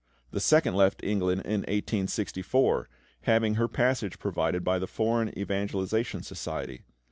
The 0.31 0.39
second 0.39 0.73
left 0.73 1.03
England 1.03 1.41
in 1.41 1.59
1864, 1.59 2.89
having 3.25 3.53
her 3.53 3.67
passage 3.67 4.17
provided 4.17 4.63
by 4.63 4.79
the 4.79 4.87
Foreign 4.87 5.29
Evangelisation 5.37 6.23
Society. 6.23 6.81